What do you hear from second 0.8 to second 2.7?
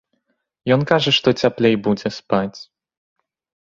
кажа, што цяплей будзе спаць.